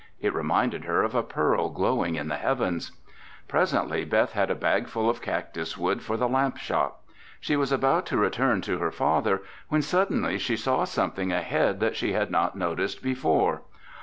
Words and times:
It 0.19 0.33
reminded 0.33 0.85
her 0.85 1.03
of 1.03 1.13
a 1.13 1.21
pearl 1.21 1.69
glowing 1.69 2.15
in 2.15 2.27
the 2.27 2.37
heavens. 2.37 2.91
Presently 3.47 4.03
Beth 4.03 4.31
had 4.31 4.49
a 4.49 4.55
bag 4.55 4.87
full 4.87 5.07
of 5.07 5.21
cactus 5.21 5.77
wood 5.77 6.01
for 6.01 6.17
the 6.17 6.27
lamp 6.27 6.57
shop. 6.57 7.03
She 7.39 7.55
was 7.55 7.71
about 7.71 8.07
to 8.07 8.17
return 8.17 8.61
to 8.61 8.79
her 8.79 8.89
father 8.91 9.43
when 9.69 9.83
suddenly 9.83 10.39
she 10.39 10.57
saw 10.57 10.85
something 10.85 11.31
ahead 11.31 11.79
that 11.81 11.95
she 11.95 12.13
had 12.13 12.31
not 12.31 12.55
noticed 12.55 13.03
before. 13.03 13.61